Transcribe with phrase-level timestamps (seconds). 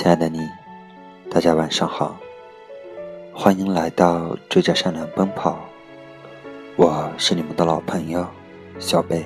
[0.00, 0.48] 亲爱的你，
[1.30, 2.16] 大家晚上好，
[3.34, 5.58] 欢迎来到追着善良奔跑。
[6.76, 8.26] 我是你们的老朋友
[8.78, 9.22] 小贝。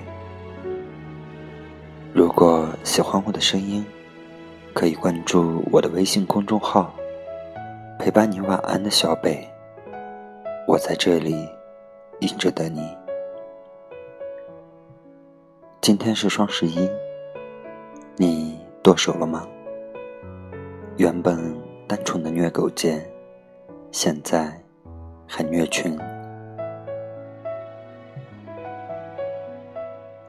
[2.12, 3.86] 如果喜欢我的声音，
[4.72, 6.92] 可以关注我的微信公众号
[8.00, 9.48] “陪伴你晚安的小贝”。
[10.66, 11.48] 我在这里
[12.18, 12.80] 一直等你。
[15.80, 16.90] 今天是双十一，
[18.16, 19.46] 你剁手了吗？
[20.96, 21.36] 原本
[21.88, 23.04] 单纯的虐狗界，
[23.90, 24.56] 现在
[25.26, 25.98] 还虐群。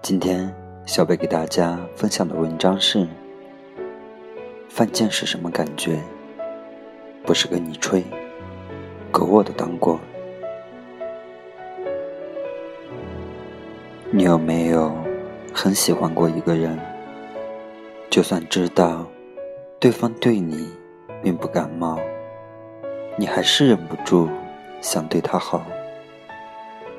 [0.02, 0.52] 今天
[0.88, 3.08] 小贝给大家分享的文章是：
[4.68, 6.02] 犯贱是什么感觉？
[7.24, 8.04] 不是跟你吹，
[9.12, 10.00] 狗我都当过。
[14.10, 14.92] 你有没有
[15.54, 16.76] 很喜欢过一个人？
[18.10, 19.06] 就算知道。
[19.78, 20.70] 对方对你
[21.22, 22.00] 并不感冒，
[23.18, 24.30] 你还是忍不住
[24.82, 25.64] 想对他好。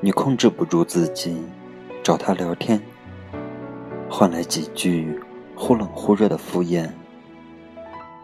[0.00, 1.42] 你控制不住自己，
[2.02, 2.80] 找他聊天，
[4.10, 5.18] 换来几句
[5.56, 6.88] 忽冷忽热的敷衍。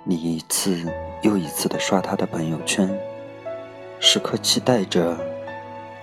[0.04, 0.84] 你一次
[1.22, 2.88] 又一次的刷他的朋友圈，
[4.00, 5.16] 时刻期待着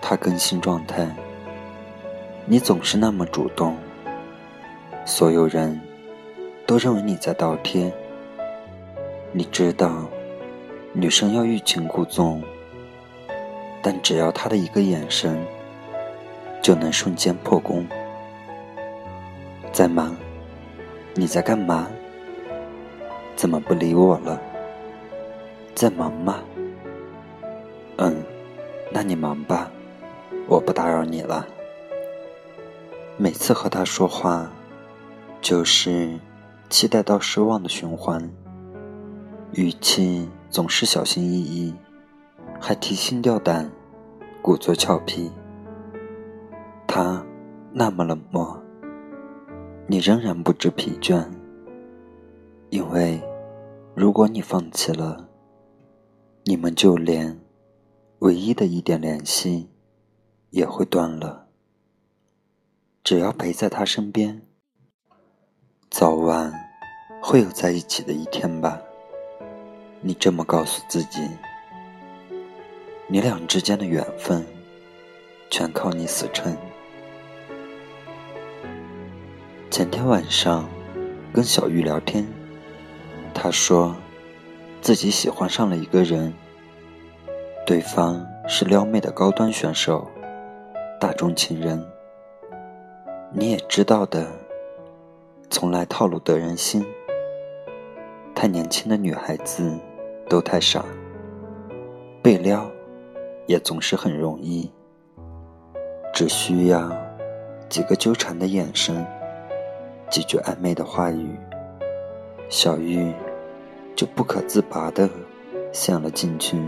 [0.01, 1.07] 他更新状态。
[2.45, 3.77] 你总是那么主动，
[5.05, 5.79] 所有人
[6.65, 7.93] 都认为你在倒贴。
[9.31, 10.07] 你知道，
[10.91, 12.41] 女生要欲擒故纵，
[13.79, 15.39] 但只要她的一个眼神，
[16.63, 17.87] 就能瞬间破功。
[19.71, 20.15] 在忙？
[21.13, 21.87] 你在干嘛？
[23.35, 24.41] 怎么不理我了？
[25.75, 26.39] 在忙吗？
[27.97, 28.23] 嗯，
[28.91, 29.69] 那你忙吧，
[30.47, 31.45] 我不打扰你了。
[33.15, 34.51] 每次和他说话，
[35.39, 36.17] 就是
[36.67, 38.27] 期待到失望的循环。
[39.53, 41.73] 语气总是小心翼翼，
[42.61, 43.71] 还提心吊胆，
[44.43, 45.31] 故作俏皮。
[46.85, 47.25] 他
[47.73, 48.61] 那么冷漠，
[49.87, 51.27] 你仍然不知疲倦。
[52.69, 53.19] 因为，
[53.95, 55.27] 如果你放弃了，
[56.43, 57.39] 你们就连
[58.19, 59.67] 唯一的一点联系
[60.51, 61.47] 也会断了。
[63.03, 64.43] 只要陪在他身边，
[65.89, 66.53] 早晚
[67.23, 68.79] 会有在一起的一天吧。
[70.01, 71.29] 你这么告诉自己，
[73.07, 74.45] 你俩之间的缘分
[75.49, 76.55] 全靠你死撑。
[79.69, 80.69] 前天晚上
[81.33, 82.25] 跟小玉聊天，
[83.33, 83.93] 她说
[84.81, 86.33] 自己喜欢上了一个人，
[87.65, 90.09] 对方是撩妹的高端选手，
[90.97, 91.85] 大众情人。
[93.33, 94.31] 你也知道的，
[95.49, 96.85] 从来套路得人心，
[98.33, 99.77] 太年轻的女孩子。
[100.29, 100.85] 都太傻，
[102.21, 102.69] 被撩
[103.47, 104.71] 也总是很容易，
[106.13, 106.95] 只需要
[107.67, 109.03] 几个纠缠的眼神，
[110.07, 111.35] 几句暧昧的话语，
[112.47, 113.11] 小玉
[113.95, 115.09] 就不可自拔的
[115.71, 116.61] 陷了进去。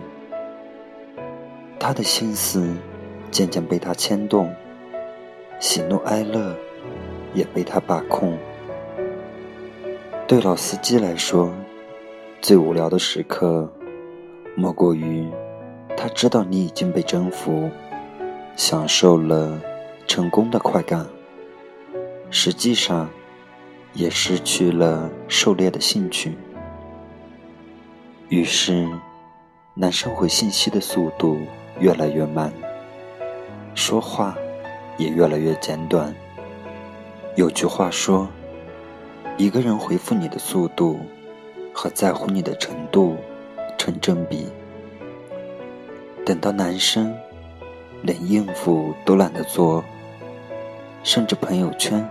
[1.80, 2.76] 他的心思
[3.30, 4.52] 渐渐被他牵动，
[5.60, 6.56] 喜怒哀乐
[7.36, 8.36] 也被他把控。
[10.28, 11.54] 对老司机来说。
[12.42, 13.72] 最无聊的时刻，
[14.56, 15.30] 莫过于
[15.96, 17.70] 他知道你已经被征服，
[18.56, 19.62] 享受了
[20.08, 21.06] 成功的快感，
[22.32, 23.08] 实际上
[23.94, 26.36] 也失去了狩猎的兴趣。
[28.30, 28.90] 于是，
[29.76, 31.38] 男生回信息的速度
[31.80, 32.52] 越来越慢，
[33.76, 34.36] 说话
[34.98, 36.12] 也越来越简短。
[37.36, 38.28] 有句话说，
[39.38, 41.00] 一个人回复你的速度。
[41.74, 43.16] 和在乎你的程度
[43.78, 44.48] 成正比。
[46.26, 47.16] 等到男生
[48.04, 49.84] 连应付都懒得做，
[51.04, 52.08] 甚至朋友圈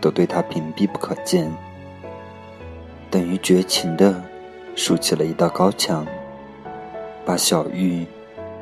[0.00, 1.50] 都对他屏蔽不可见，
[3.10, 4.22] 等于绝情的
[4.76, 6.06] 竖起了一道高墙，
[7.24, 8.06] 把小玉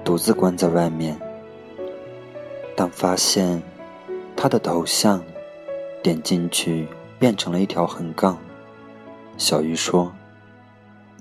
[0.02, 1.18] 独自关在外面。
[2.74, 3.62] 当发现
[4.34, 5.22] 他的头像
[6.02, 6.88] 点进去
[7.18, 8.38] 变成了一条横杠，
[9.36, 10.10] 小玉说。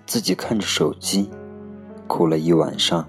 [0.10, 1.30] 自己看着手机，
[2.08, 3.08] 哭了一晚上。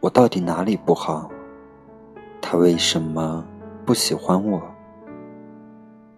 [0.00, 1.30] 我到底哪里不好？
[2.42, 3.46] 他为什么
[3.84, 4.60] 不喜欢我？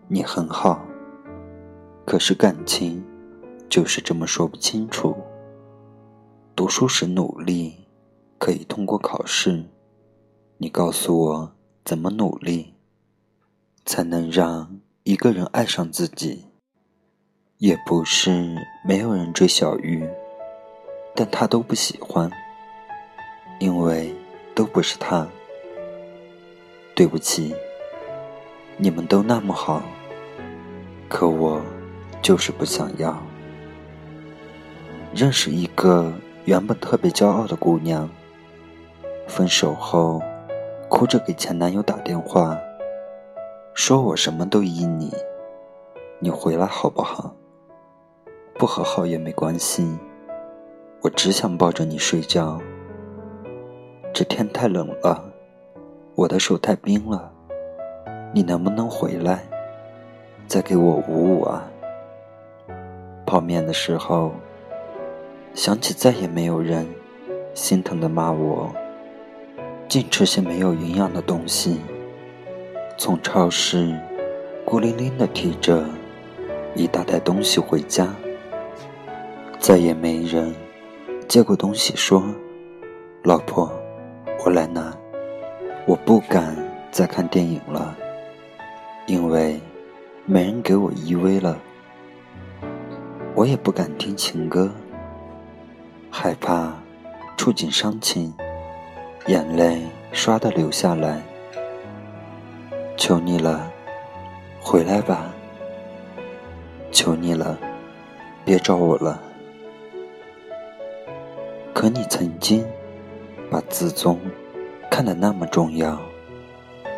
[0.07, 0.81] 你很好，
[2.07, 3.05] 可是感情
[3.69, 5.15] 就是这么说不清楚。
[6.57, 7.87] 读书时努力，
[8.39, 9.63] 可以通过考试。
[10.57, 11.53] 你告诉我
[11.85, 12.73] 怎么努力，
[13.85, 16.47] 才能让一个人爱上自己？
[17.59, 20.09] 也不是没有人追小玉，
[21.13, 22.31] 但他都不喜欢，
[23.59, 24.15] 因为
[24.55, 25.27] 都不是他。
[26.95, 27.53] 对不起，
[28.77, 29.83] 你们都那么好，
[31.09, 31.61] 可我
[32.23, 33.21] 就是不想要。
[35.13, 36.13] 认识一个
[36.45, 38.09] 原本特别骄傲的姑娘，
[39.27, 40.23] 分手后
[40.89, 42.57] 哭着给前男友打电话，
[43.75, 45.13] 说我什么都依你，
[46.21, 47.35] 你回来好不好？
[48.59, 49.87] 不和好也没关系，
[51.01, 52.61] 我只想抱着你睡觉。
[54.13, 55.25] 这天太冷了。
[56.17, 57.31] 我的手太冰了，
[58.35, 59.45] 你能不能回来，
[60.49, 61.71] 再给我捂捂啊？
[63.25, 64.33] 泡面的时候，
[65.55, 66.85] 想起再也没有人
[67.55, 68.75] 心疼的骂我，
[69.89, 71.79] 净吃些没有营养的东西。
[72.97, 73.97] 从超市
[74.65, 75.85] 孤零零的提着
[76.75, 78.13] 一大袋东西回家，
[79.69, 80.55] 再也没人
[81.29, 82.25] 接过东西说
[83.23, 83.71] ：“老婆，
[84.43, 84.97] 我来拿。”
[85.85, 86.57] 我不敢
[86.91, 87.95] 再看电影了，
[89.07, 89.61] 因为
[90.25, 91.59] 没人给我依偎了。
[93.35, 94.71] 我也不敢听情歌，
[96.11, 96.73] 害怕
[97.37, 98.33] 触景伤情，
[99.27, 99.83] 眼泪
[100.15, 101.21] 唰的流下来。
[102.97, 103.71] 求你了，
[104.63, 105.31] 回来吧！
[106.91, 107.59] 求你了，
[108.47, 109.25] 别找我了。
[111.79, 112.67] 可你曾经
[113.49, 114.19] 把自尊。
[114.91, 115.97] 看得那么重要，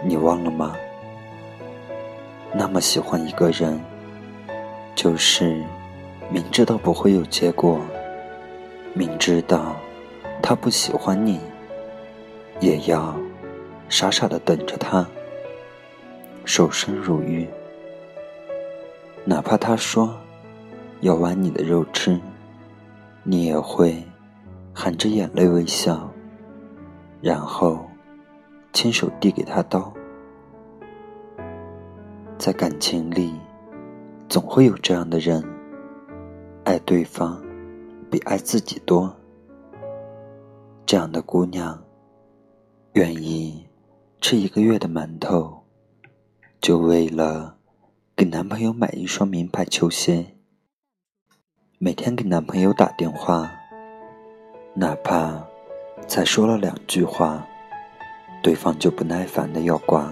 [0.03, 0.75] 你忘了吗？
[2.55, 3.79] 那么喜欢一个人，
[4.95, 5.63] 就是
[6.31, 7.79] 明知道不会有结果，
[8.95, 9.77] 明知道
[10.43, 11.39] 他不喜欢你，
[12.59, 13.15] 也要
[13.91, 15.07] 傻傻的等着他，
[16.47, 17.47] 守身如玉。
[19.27, 20.17] 哪怕他说
[21.01, 22.19] 要剜你的肉吃，
[23.25, 24.03] 你也会
[24.75, 26.11] 含着眼泪微笑，
[27.21, 27.87] 然后。
[28.73, 29.93] 亲手递给他刀，
[32.39, 33.35] 在感情里，
[34.29, 35.45] 总会有这样的人，
[36.63, 37.43] 爱对方
[38.09, 39.13] 比爱自己多。
[40.87, 41.83] 这样的姑娘，
[42.93, 43.67] 愿意
[44.21, 45.65] 吃一个月的馒头，
[46.61, 47.57] 就为了
[48.15, 50.37] 给男朋友买一双名牌球鞋。
[51.79, 53.51] 每天给男朋友打电话，
[54.81, 55.47] 哪怕
[56.09, 57.47] 才说了两句话。
[58.43, 60.11] 对方就不耐烦的要挂，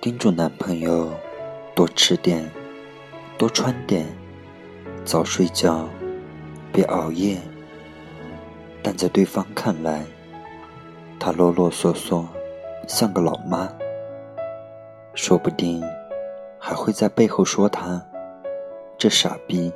[0.00, 1.08] 叮嘱男朋友
[1.72, 2.50] 多吃点，
[3.38, 4.04] 多穿点，
[5.04, 5.88] 早睡觉，
[6.72, 7.38] 别熬夜。
[8.82, 10.04] 但在对方看来，
[11.20, 12.26] 他啰啰嗦嗦，
[12.88, 13.72] 像个老妈。
[15.14, 15.80] 说不定
[16.58, 18.04] 还会在背后说他
[18.98, 19.72] ：“这傻逼，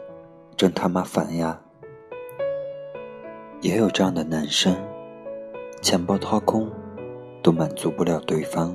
[0.56, 1.56] 真他妈烦呀！”
[3.64, 4.76] 也有这样的男生，
[5.80, 6.70] 钱包掏空。
[7.42, 8.74] 都满足不了对方，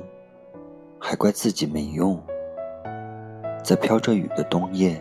[0.96, 2.20] 还怪自己没用。
[3.64, 5.00] 在飘着雨的冬夜，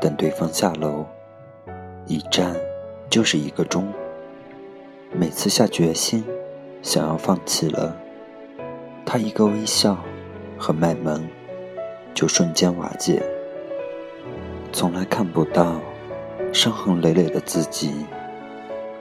[0.00, 1.06] 等对方下楼，
[2.06, 2.56] 一站
[3.08, 3.92] 就是一个钟。
[5.12, 6.24] 每次下决心
[6.82, 7.96] 想要放弃了，
[9.06, 9.96] 他一个微笑
[10.58, 11.24] 和卖萌，
[12.12, 13.22] 就瞬间瓦解。
[14.72, 15.80] 从来看不到
[16.52, 18.04] 伤痕累累的自己，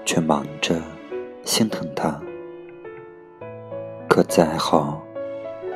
[0.09, 0.81] 却忙着
[1.45, 2.19] 心疼他。
[4.07, 4.99] 可再好，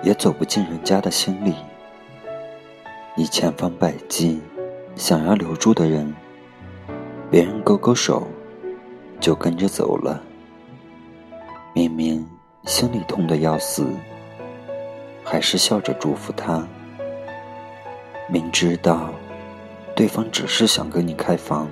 [0.01, 1.53] 也走不进人家的心里。
[3.15, 4.41] 你千方百计
[4.95, 6.11] 想要留住的人，
[7.29, 8.27] 别人勾勾手
[9.19, 10.19] 就跟着走了。
[11.75, 12.27] 明明
[12.63, 13.85] 心里痛得要死，
[15.23, 16.67] 还是笑着祝福他。
[18.27, 19.11] 明知道
[19.95, 21.69] 对方只是想跟你开房，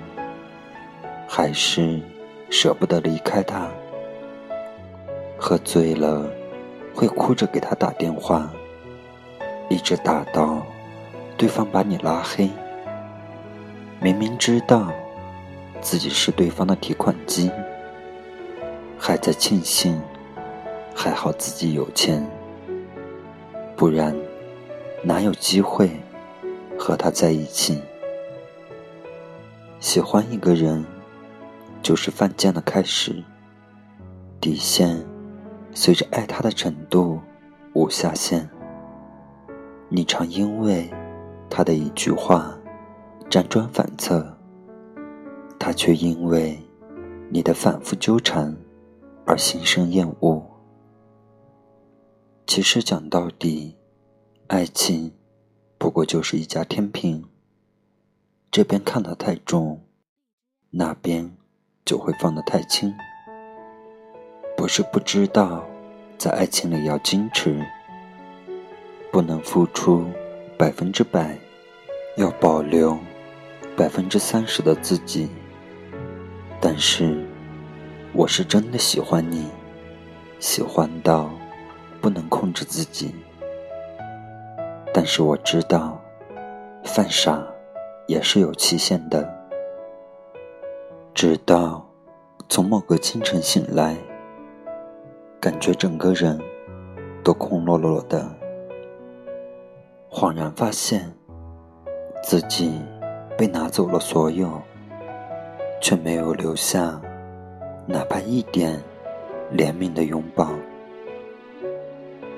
[1.27, 1.99] 还是
[2.51, 3.67] 舍不得离开他。
[5.39, 6.29] 喝醉了。
[6.93, 8.51] 会哭着给他打电话，
[9.69, 10.61] 一直打到
[11.37, 12.49] 对方把你拉黑。
[14.01, 14.91] 明明知道
[15.79, 17.49] 自己是对方的提款机，
[18.99, 19.99] 还在庆幸
[20.93, 22.29] 还好自己有钱，
[23.77, 24.13] 不然
[25.01, 25.89] 哪有机会
[26.77, 27.81] 和他在一起？
[29.79, 30.85] 喜欢一个人
[31.81, 33.23] 就是犯贱的开始，
[34.39, 35.05] 底线。
[35.73, 37.17] 随着爱他的程度
[37.73, 38.49] 无下限，
[39.87, 40.91] 你常因为
[41.49, 42.59] 他的一句话
[43.29, 44.37] 辗转反侧，
[45.57, 46.59] 他却因为
[47.29, 48.53] 你的反复纠缠
[49.25, 50.45] 而心生厌恶。
[52.45, 53.77] 其实讲到底，
[54.47, 55.13] 爱情
[55.77, 57.23] 不过就是一架天平，
[58.51, 59.85] 这边看得太重，
[60.71, 61.31] 那边
[61.85, 62.93] 就会放得太轻。
[64.55, 65.65] 不是不知道，
[66.17, 67.65] 在爱情里要矜持，
[69.11, 70.05] 不能付出
[70.57, 71.35] 百分之百，
[72.15, 72.97] 要保留
[73.75, 75.29] 百分之三十的自己。
[76.59, 77.25] 但是，
[78.13, 79.49] 我是真的喜欢你，
[80.39, 81.31] 喜欢到
[81.99, 83.15] 不能控制自己。
[84.93, 85.99] 但是我知道，
[86.83, 87.43] 犯傻
[88.05, 89.40] 也是有期限的。
[91.13, 91.85] 直到
[92.49, 93.95] 从某个清晨醒来，
[95.39, 96.39] 感觉整个人
[97.23, 98.29] 都空落落的，
[100.09, 101.13] 恍然发现
[102.23, 102.81] 自己
[103.37, 104.61] 被拿走了所有。
[105.83, 107.01] 却没有留下
[107.87, 108.79] 哪怕一点
[109.51, 110.47] 怜悯的拥抱，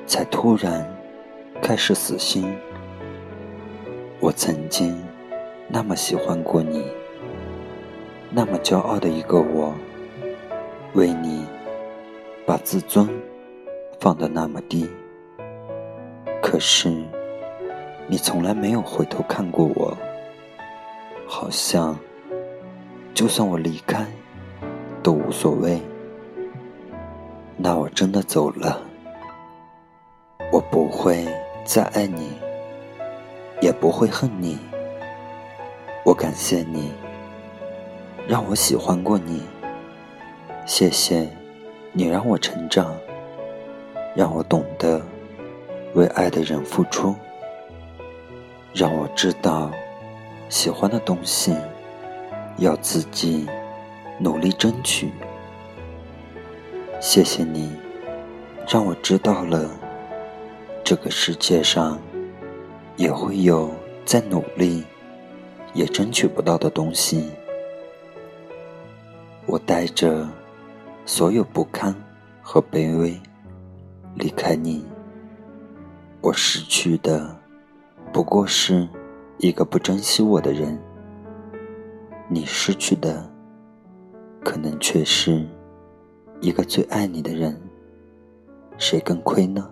[0.08, 0.89] 才突然
[1.62, 2.56] 开始死心。
[4.22, 4.98] 我曾经
[5.68, 6.86] 那么喜欢过你，
[8.36, 9.75] 那么骄傲的一个我，
[10.94, 11.46] 为你
[12.48, 13.08] 把自尊
[14.00, 14.90] 放得那么低，
[16.42, 16.90] 可是
[18.08, 19.96] 你从来没有回头看过我，
[21.28, 21.96] 好像。
[23.13, 24.04] 就算我离开，
[25.04, 25.80] 都无所谓。
[27.56, 28.82] 那我真的走了，
[30.52, 31.24] 我不会
[31.63, 32.32] 再爱你，
[33.62, 34.58] 也不会恨你。
[36.04, 36.92] 我感谢你，
[38.27, 39.44] 让我喜欢过你。
[40.65, 41.27] 谢谢
[41.92, 42.96] 你让我成长，
[44.15, 45.01] 让我懂得
[45.94, 47.13] 为爱的人付出，
[48.74, 49.70] 让我知道
[50.50, 51.56] 喜欢的东西。
[52.58, 53.48] 要自己
[54.20, 55.12] 努力争取。
[57.00, 57.75] 谢谢你，
[58.70, 59.68] 让我知道了
[60.84, 62.00] 这个世界上
[62.96, 63.72] 也会有
[64.06, 64.84] 再努力
[65.74, 67.32] 也争取不到的东西。
[69.46, 70.28] 我带着
[71.06, 71.94] 所有不堪
[72.42, 73.20] 和卑微
[74.16, 74.86] 离开你，
[76.22, 77.38] 我失去的
[78.12, 78.88] 不过是
[79.38, 80.80] 一个不珍惜我的人。
[82.30, 83.30] 你失去的，
[84.44, 85.46] 可能却是
[86.40, 87.62] 一个最爱你的人，
[88.78, 89.70] 谁更亏呢？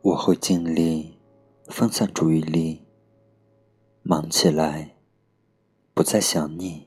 [0.00, 1.18] 我会尽力
[1.66, 2.82] 分散注意力，
[4.02, 4.96] 忙起来，
[5.92, 6.83] 不再想你，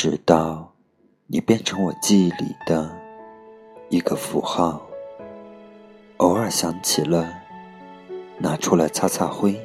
[0.00, 0.72] 直到
[1.26, 2.88] 你变成我记忆里的
[3.88, 4.80] 一个符号。
[6.18, 7.28] 偶尔想起了，
[8.38, 9.60] 拿出来擦擦灰，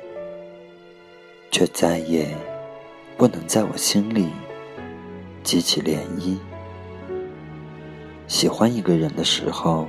[1.52, 2.28] 却再也。
[3.16, 4.28] 不能在我心里
[5.44, 6.40] 激起涟漪。
[8.28, 9.86] 喜欢一个人的时候，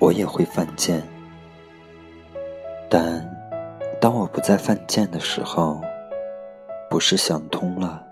[0.00, 1.00] 我也会犯贱；
[2.90, 3.24] 但
[4.00, 5.80] 当我不再犯贱的时候，
[6.90, 8.04] 不是想通了，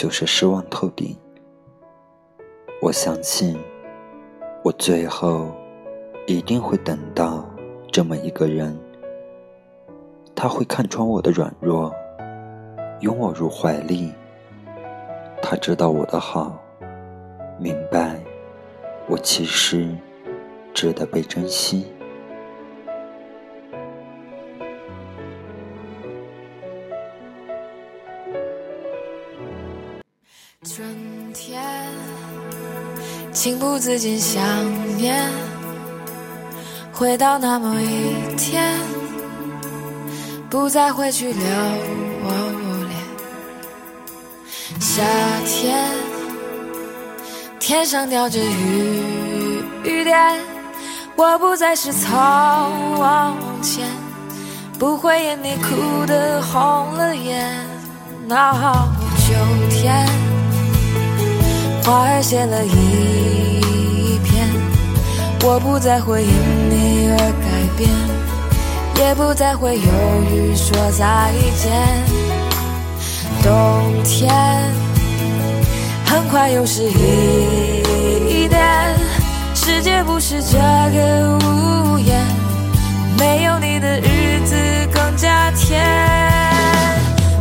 [0.00, 1.14] 就是失望透顶。
[2.80, 3.54] 我相信，
[4.64, 5.54] 我最后
[6.26, 7.44] 一定会等到
[7.92, 8.74] 这么一个人，
[10.34, 11.94] 他会看穿我的软弱。
[13.00, 14.10] 拥我入怀里，
[15.42, 16.58] 他知道我的好，
[17.58, 18.18] 明白
[19.06, 19.86] 我其实
[20.72, 21.84] 值得被珍惜。
[33.42, 34.44] 情不自禁想
[34.98, 35.26] 念，
[36.92, 38.78] 回到那么一天，
[40.50, 41.42] 不再回去留
[42.22, 42.60] 我。
[44.78, 45.02] 夏
[45.46, 45.88] 天，
[47.58, 50.38] 天上掉着雨雨点，
[51.16, 52.12] 我不再是从
[53.62, 53.88] 前，
[54.78, 57.50] 不会因你哭得红了眼。
[58.28, 59.34] 秋
[59.70, 60.06] 天，
[61.82, 64.46] 花儿谢了一片，
[65.42, 66.28] 我不再会因
[66.68, 67.90] 你而改变，
[68.96, 69.82] 也不再会犹
[70.30, 71.70] 豫说再见。
[73.42, 74.30] 冬天
[76.04, 78.94] 很快又是一年，
[79.54, 82.22] 世界不是这个屋檐，
[83.18, 84.54] 没有你的日子
[84.92, 86.29] 更加甜。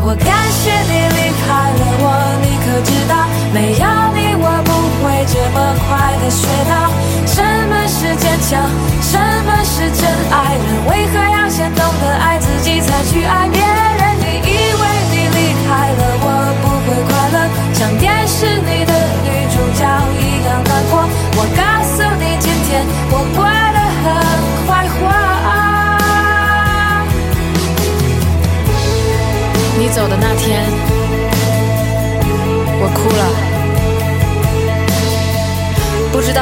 [0.10, 2.10] 我感谢你离开了我，
[2.42, 3.86] 你可知道，没有
[4.18, 4.74] 你我不
[5.06, 6.90] 会这么快的学到
[7.30, 7.38] 什
[7.70, 8.58] 么是坚强，
[9.06, 14.18] 什么是真爱人，为何要先懂得爱自己才去爱别人？
[14.18, 14.84] 你以为？
[15.14, 17.46] 你离开了我不会快乐，
[17.78, 17.86] 像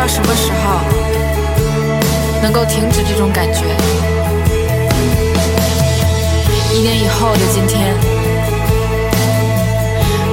[0.08, 0.80] 什么时候
[2.42, 3.66] 能够停止这种感觉。
[6.74, 7.94] 一年以后的今天，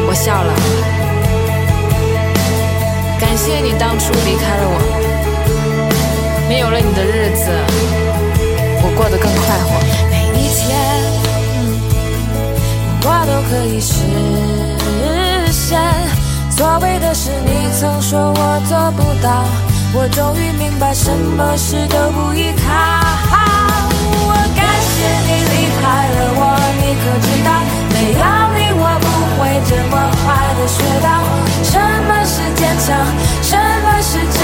[0.07, 0.53] 我笑了，
[3.19, 4.79] 感谢你当初离开了我，
[6.49, 7.51] 没有了你的日子，
[8.83, 9.81] 我过得更快活。
[10.11, 10.77] 每一天，
[13.03, 13.93] 我都可以实
[15.51, 15.81] 现
[16.51, 17.51] 所谓的事，你
[17.81, 19.47] 曾说我做不到，
[19.97, 22.67] 我终于明白什么事都不依靠。
[24.27, 26.43] 我感谢你离开了我，
[26.83, 27.49] 你可知道，
[27.95, 28.23] 没有
[28.59, 29.07] 你我不
[29.39, 29.95] 会这么
[30.27, 31.07] 快的学到。
[31.63, 33.07] 什么是坚强，
[33.41, 34.43] 什么是真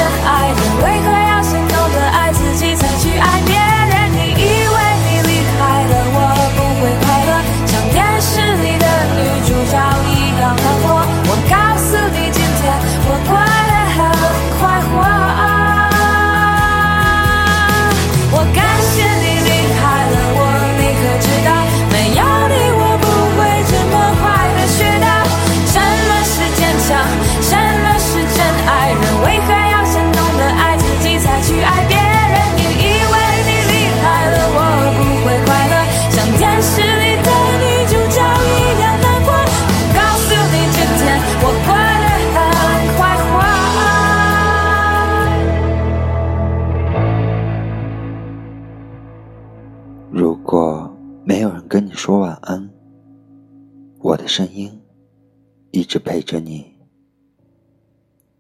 [55.91, 56.73] 一直陪着你。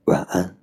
[0.04, 0.59] 晚安。